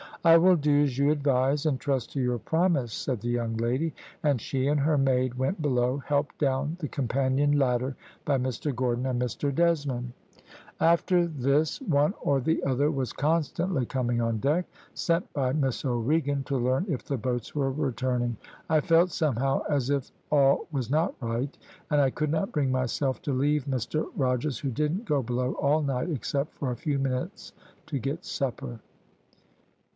"`I 0.25 0.39
will 0.41 0.55
do 0.55 0.83
as 0.83 0.97
you 0.99 1.09
advise, 1.11 1.65
and 1.65 1.79
trust 1.79 2.11
to 2.13 2.21
your 2.21 2.37
promise,' 2.37 2.93
said 2.93 3.21
the 3.21 3.29
young 3.29 3.57
lady, 3.57 3.93
and 4.21 4.39
she 4.41 4.67
and 4.67 4.79
her 4.79 4.97
maid 4.97 5.35
went 5.35 5.61
below, 5.61 5.97
helped 5.97 6.37
down 6.39 6.77
the 6.79 6.87
companion 6.87 7.53
ladder 7.57 7.95
by 8.25 8.37
Mr 8.37 8.73
Gordon 8.75 9.05
and 9.07 9.19
Mr 9.21 9.53
Desmond. 9.53 10.13
"After 10.79 11.27
this 11.27 11.81
one 11.81 12.13
or 12.21 12.39
the 12.39 12.63
other 12.63 12.89
was 12.91 13.13
constantly 13.13 13.85
coming 13.85 14.21
on 14.21 14.39
deck, 14.39 14.65
sent 14.93 15.31
by 15.33 15.53
Miss 15.53 15.85
O'Regan, 15.85 16.43
to 16.45 16.57
learn 16.57 16.85
if 16.87 17.03
the 17.03 17.17
boats 17.17 17.53
were 17.55 17.71
returning. 17.71 18.37
I 18.69 18.79
felt 18.81 19.11
somehow 19.11 19.63
as 19.69 19.89
if 19.91 20.11
all 20.31 20.67
was 20.71 20.89
not 20.89 21.15
right, 21.19 21.55
and 21.89 21.99
I 22.01 22.09
could 22.11 22.31
not 22.31 22.51
bring 22.51 22.71
myself 22.71 23.21
to 23.23 23.33
leave 23.33 23.65
Mr 23.65 24.05
Rogers, 24.15 24.59
who 24.59 24.69
didn't 24.69 25.05
go 25.05 25.21
below 25.23 25.53
all 25.53 25.81
night, 25.81 26.09
except 26.09 26.53
for 26.55 26.71
a 26.71 26.75
few 26.77 26.97
minutes 26.99 27.53
to 27.87 27.97
get 27.99 28.23
supper." 28.25 28.79